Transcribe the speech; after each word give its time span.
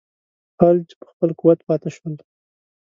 خلج 0.57 0.85
په 0.99 1.05
خپل 1.11 1.29
قوت 1.39 1.59
پاته 1.67 1.89
شول. 1.95 2.13